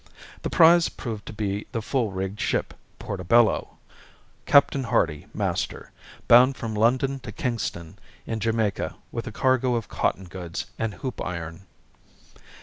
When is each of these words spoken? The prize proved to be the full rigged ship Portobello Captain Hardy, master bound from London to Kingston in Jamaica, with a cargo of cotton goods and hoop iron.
The 0.41 0.49
prize 0.49 0.89
proved 0.89 1.27
to 1.27 1.33
be 1.33 1.67
the 1.73 1.81
full 1.83 2.09
rigged 2.11 2.39
ship 2.39 2.73
Portobello 2.97 3.77
Captain 4.47 4.85
Hardy, 4.85 5.27
master 5.31 5.91
bound 6.27 6.57
from 6.57 6.73
London 6.73 7.19
to 7.19 7.31
Kingston 7.31 7.99
in 8.25 8.39
Jamaica, 8.39 8.95
with 9.11 9.27
a 9.27 9.31
cargo 9.31 9.75
of 9.75 9.89
cotton 9.89 10.23
goods 10.25 10.65
and 10.79 10.95
hoop 10.95 11.21
iron. 11.23 11.67